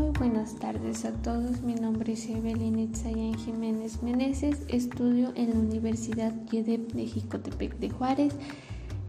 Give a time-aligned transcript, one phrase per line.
[0.00, 1.60] Muy buenas tardes a todos.
[1.60, 4.62] Mi nombre es Evelyn Itzayan Jiménez Meneses.
[4.68, 8.34] Estudio en la Universidad YEDEP de Jicotepec de Juárez.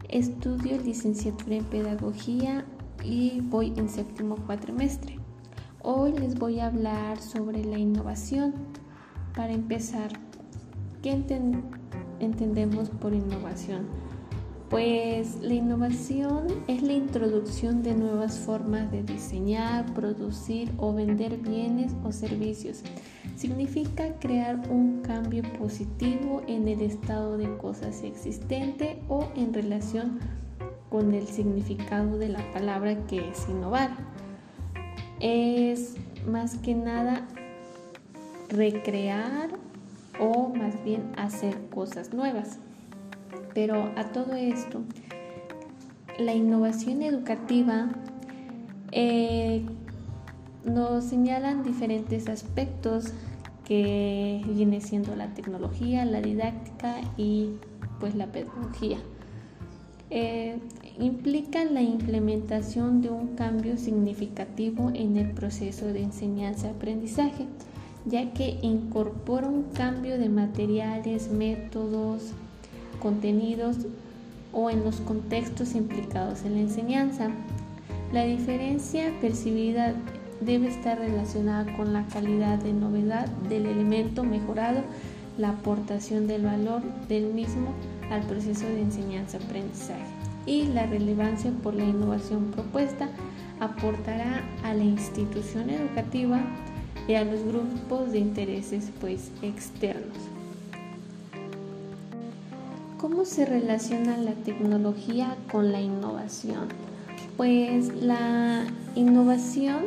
[0.09, 2.65] Estudio licenciatura en Pedagogía
[3.05, 5.17] y voy en séptimo cuatrimestre.
[5.81, 8.53] Hoy les voy a hablar sobre la innovación.
[9.33, 10.11] Para empezar,
[11.01, 11.11] ¿qué
[12.19, 13.87] entendemos por innovación?
[14.71, 21.91] Pues la innovación es la introducción de nuevas formas de diseñar, producir o vender bienes
[22.05, 22.81] o servicios.
[23.35, 30.19] Significa crear un cambio positivo en el estado de cosas existente o en relación
[30.89, 33.89] con el significado de la palabra que es innovar.
[35.19, 37.27] Es más que nada
[38.47, 39.49] recrear
[40.17, 42.57] o más bien hacer cosas nuevas.
[43.53, 44.81] Pero a todo esto,
[46.19, 47.89] la innovación educativa
[48.91, 49.63] eh,
[50.65, 53.13] nos señalan diferentes aspectos
[53.65, 57.51] que viene siendo la tecnología, la didáctica y
[57.99, 58.97] pues la pedagogía.
[60.09, 60.59] Eh,
[60.99, 67.47] implican la implementación de un cambio significativo en el proceso de enseñanza-aprendizaje,
[68.05, 72.33] ya que incorpora un cambio de materiales, métodos,
[73.01, 73.77] contenidos
[74.53, 77.29] o en los contextos implicados en la enseñanza.
[78.13, 79.93] La diferencia percibida
[80.41, 84.81] debe estar relacionada con la calidad de novedad del elemento mejorado,
[85.37, 87.73] la aportación del valor del mismo
[88.09, 93.09] al proceso de enseñanza-aprendizaje y la relevancia por la innovación propuesta
[93.59, 96.41] aportará a la institución educativa
[97.07, 100.30] y a los grupos de intereses pues externos.
[103.01, 106.67] ¿Cómo se relaciona la tecnología con la innovación?
[107.35, 109.85] Pues la innovación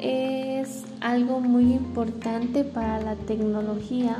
[0.00, 4.16] es algo muy importante para la tecnología,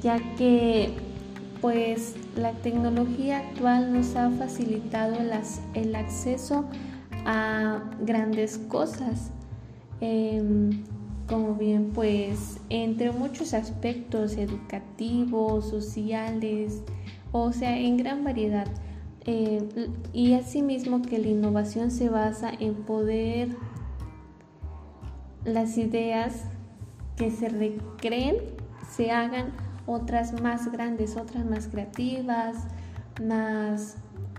[0.00, 0.94] ya que
[1.60, 5.16] pues la tecnología actual nos ha facilitado
[5.74, 6.64] el, acceso
[7.26, 9.30] a grandes cosas.
[10.00, 10.70] Em,
[11.28, 16.82] como bien pues entre muchos aspectos educativos, sociales,
[17.32, 18.66] o sea, en gran variedad.
[19.24, 19.66] Eh,
[20.12, 23.48] y asimismo que la innovación se basa en poder
[25.44, 26.44] las ideas
[27.16, 28.36] que se recreen,
[28.88, 29.52] se hagan
[29.86, 32.56] otras más grandes, otras más creativas,
[33.22, 33.96] más,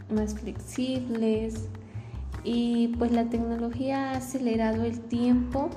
[0.10, 1.68] más flexibles.
[2.44, 5.70] Y pues la tecnología ha acelerado el tiempo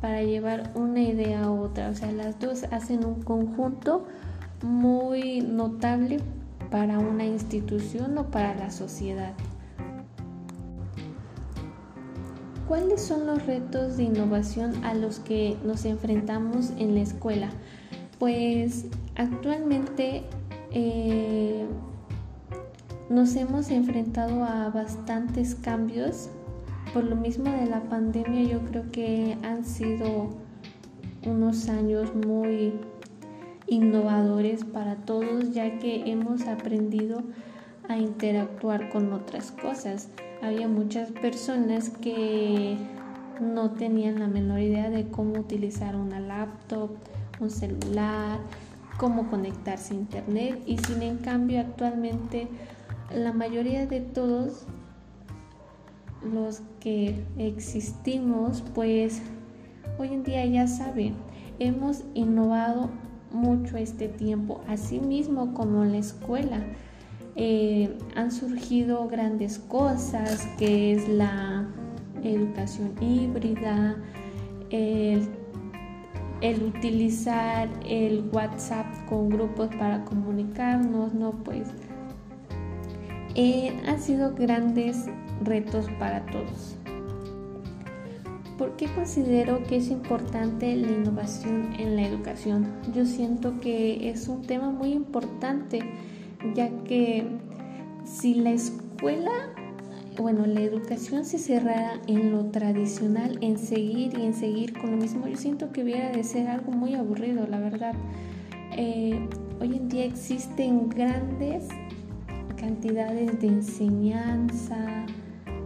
[0.00, 1.90] para llevar una idea a otra.
[1.90, 4.06] O sea, las dos hacen un conjunto
[4.62, 6.18] muy notable
[6.70, 9.32] para una institución o para la sociedad.
[12.68, 17.50] ¿Cuáles son los retos de innovación a los que nos enfrentamos en la escuela?
[18.20, 18.86] Pues
[19.16, 20.22] actualmente
[20.70, 21.66] eh,
[23.08, 26.30] nos hemos enfrentado a bastantes cambios
[26.92, 30.30] por lo mismo de la pandemia yo creo que han sido
[31.24, 32.72] unos años muy
[33.66, 37.22] innovadores para todos ya que hemos aprendido
[37.88, 40.08] a interactuar con otras cosas.
[40.42, 42.76] Había muchas personas que
[43.40, 46.90] no tenían la menor idea de cómo utilizar una laptop,
[47.40, 48.38] un celular,
[48.98, 52.48] cómo conectarse a internet y sin en cambio actualmente
[53.14, 54.66] la mayoría de todos
[56.22, 59.22] los que existimos, pues
[59.98, 61.14] hoy en día ya saben,
[61.58, 62.90] hemos innovado
[63.32, 66.64] mucho este tiempo, así mismo como en la escuela.
[67.36, 71.66] Eh, han surgido grandes cosas que es la
[72.22, 73.96] educación híbrida,
[74.70, 75.28] el,
[76.64, 81.32] utilizar el WhatsApp con grupos para comunicarnos, ¿no?
[81.44, 81.68] Pues
[83.34, 85.06] eh, han sido grandes
[85.42, 86.76] retos para todos.
[88.58, 92.68] ¿Por qué considero que es importante la innovación en la educación?
[92.94, 95.80] Yo siento que es un tema muy importante,
[96.54, 97.26] ya que
[98.04, 99.30] si la escuela,
[100.18, 104.96] bueno, la educación se cerrara en lo tradicional, en seguir y en seguir con lo
[104.98, 107.94] mismo, yo siento que hubiera de ser algo muy aburrido, la verdad.
[108.76, 109.26] Eh,
[109.58, 111.66] hoy en día existen grandes
[112.60, 115.06] cantidades de enseñanza,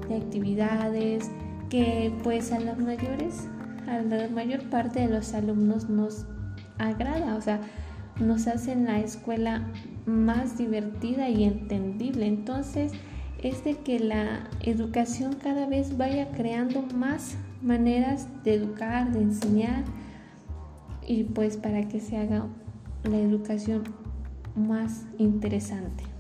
[0.09, 1.31] de actividades
[1.69, 3.49] que pues a los mayores,
[3.89, 6.27] a la mayor parte de los alumnos nos
[6.79, 7.61] agrada, o sea,
[8.21, 9.67] nos hacen la escuela
[10.07, 12.27] más divertida y entendible.
[12.27, 12.93] Entonces,
[13.43, 19.85] es de que la educación cada vez vaya creando más maneras de educar, de enseñar
[21.07, 22.47] y pues para que se haga
[23.03, 23.83] la educación
[24.55, 26.14] más interesante.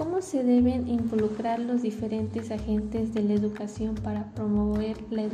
[0.00, 5.24] ¿Cómo se deben involucrar los diferentes agentes de la educación para promover la,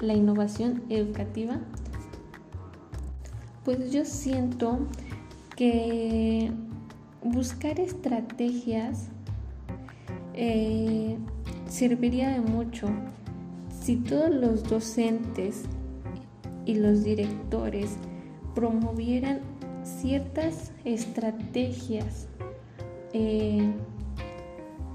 [0.00, 1.58] la innovación educativa?
[3.62, 4.78] Pues yo siento
[5.54, 6.50] que
[7.22, 9.08] buscar estrategias
[10.32, 11.18] eh,
[11.68, 12.88] serviría de mucho
[13.82, 15.64] si todos los docentes
[16.64, 17.98] y los directores
[18.54, 19.40] promovieran
[19.84, 22.28] ciertas estrategias
[23.12, 23.74] eh,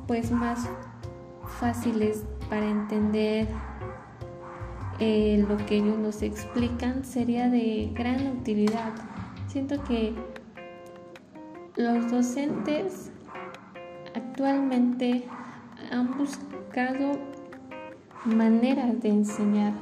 [0.08, 0.68] pues más
[1.60, 3.48] fáciles para entender
[5.00, 8.94] eh, lo que ellos nos explican sería de gran utilidad.
[9.48, 10.14] Siento que
[11.76, 13.12] los docentes
[14.16, 15.26] actualmente
[15.92, 17.20] han buscado
[18.26, 19.74] maneras de enseñar.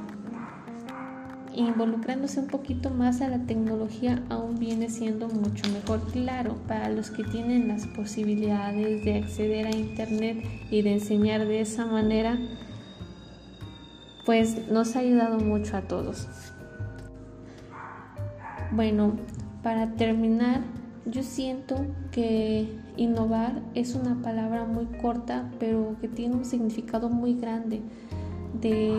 [1.56, 6.00] Involucrándose un poquito más a la tecnología aún viene siendo mucho mejor.
[6.10, 11.60] Claro, para los que tienen las posibilidades de acceder a Internet y de enseñar de
[11.60, 12.38] esa manera,
[14.26, 16.28] pues nos ha ayudado mucho a todos.
[18.72, 19.12] Bueno,
[19.62, 20.62] para terminar,
[21.06, 27.34] yo siento que innovar es una palabra muy corta, pero que tiene un significado muy
[27.34, 27.80] grande
[28.60, 28.92] de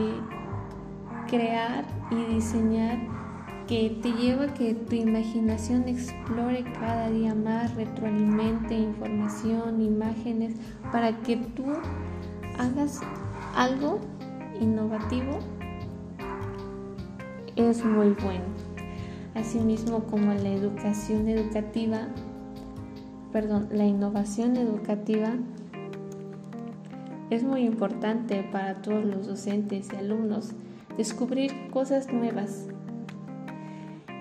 [1.36, 2.98] crear y diseñar
[3.68, 10.54] que te lleva a que tu imaginación explore cada día más, retroalimente información, imágenes,
[10.92, 11.66] para que tú
[12.58, 13.02] hagas
[13.56, 14.00] algo
[14.62, 15.40] innovativo.
[17.56, 18.46] Es muy bueno.
[19.34, 22.08] Asimismo como la educación educativa,
[23.34, 25.34] perdón, la innovación educativa
[27.30, 30.54] es muy importante para todos los docentes y alumnos
[30.98, 32.68] descubrir cosas nuevas.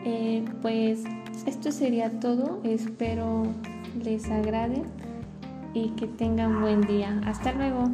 [0.04, 1.04] Eh, pues
[1.46, 2.60] esto sería todo.
[2.64, 3.44] Espero
[4.02, 4.82] les agrade
[5.72, 7.20] y que tengan buen día.
[7.24, 7.90] Hasta luego.